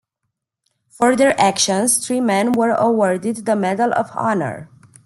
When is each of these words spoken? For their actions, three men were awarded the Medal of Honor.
For 0.89 1.15
their 1.15 1.39
actions, 1.39 2.03
three 2.07 2.21
men 2.21 2.53
were 2.53 2.71
awarded 2.73 3.45
the 3.45 3.55
Medal 3.55 3.93
of 3.93 4.09
Honor. 4.15 4.67